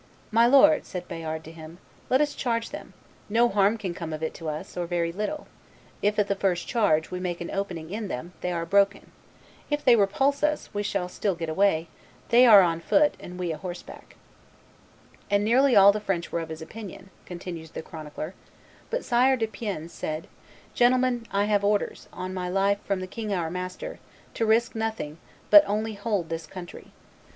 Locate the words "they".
8.41-8.51, 9.85-9.95, 12.29-12.47